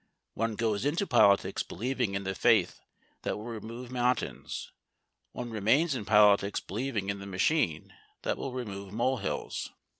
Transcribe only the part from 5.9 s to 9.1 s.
in politics believing in the machine that will remove